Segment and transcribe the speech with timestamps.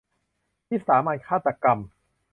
[0.69, 1.79] วิสามัญฆาตกรรม